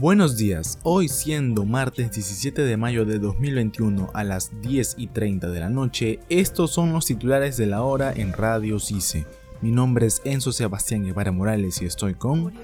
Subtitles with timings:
[0.00, 5.50] Buenos días, hoy siendo martes 17 de mayo de 2021 a las 10 y 30
[5.50, 9.26] de la noche, estos son los titulares de la hora en Radio CICE.
[9.60, 12.54] Mi nombre es Enzo Sebastián Guevara Morales y estoy con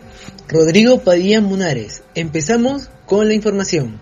[0.48, 2.04] Rodrigo Padilla Munares.
[2.14, 4.00] Empezamos con la información.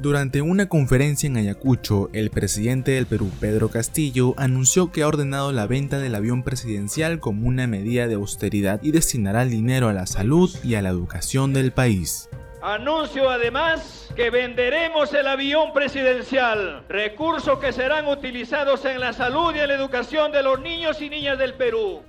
[0.00, 5.52] Durante una conferencia en Ayacucho, el presidente del Perú, Pedro Castillo, anunció que ha ordenado
[5.52, 9.92] la venta del avión presidencial como una medida de austeridad y destinará el dinero a
[9.92, 12.30] la salud y a la educación del país.
[12.62, 19.58] Anuncio además que venderemos el avión presidencial, recursos que serán utilizados en la salud y
[19.58, 22.00] en la educación de los niños y niñas del Perú.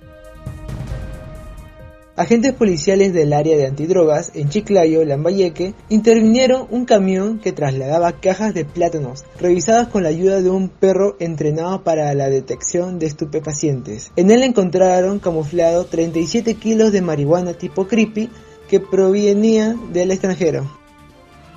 [2.14, 8.52] Agentes policiales del área de antidrogas en Chiclayo, Lambayeque, intervinieron un camión que trasladaba cajas
[8.52, 14.12] de plátanos, revisadas con la ayuda de un perro entrenado para la detección de estupefacientes.
[14.16, 18.28] En él encontraron camuflado 37 kilos de marihuana tipo creepy
[18.68, 20.81] que provenía del extranjero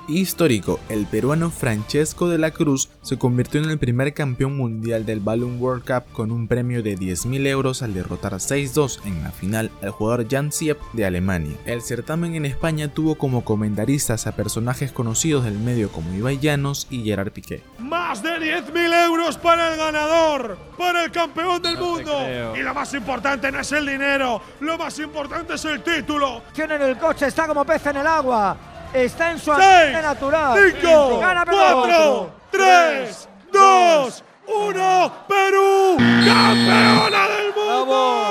[0.08, 5.20] histórico, el peruano Francesco de la Cruz se convirtió en el primer campeón mundial del
[5.20, 9.72] Balloon World Cup con un premio de 10.000 euros al derrotar 6-2 en la final
[9.82, 11.56] al jugador Jan Siep de Alemania.
[11.66, 16.88] El certamen en España tuvo como comentaristas a personajes conocidos del medio como Ibai Llanos
[16.90, 17.64] y Gerard Piqué.
[17.80, 22.12] Más de 10.000 euros para el ganador, para el campeón del mundo.
[22.56, 26.42] Y lo más importante no es el dinero, lo más importante es el título.
[26.56, 30.60] En el coche, está como pez en el agua está en su ambiente natural.
[30.82, 38.26] 5, 4, 3, 2, 1, Perú, campeona del mundo.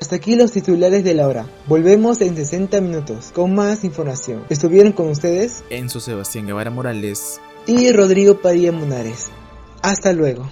[0.00, 1.46] Hasta aquí los titulares de la hora.
[1.66, 4.44] Volvemos en 60 minutos con más información.
[4.50, 9.30] Estuvieron con ustedes Enzo Sebastián Guevara Morales y Rodrigo Padilla Munares.
[9.80, 10.50] Hasta luego.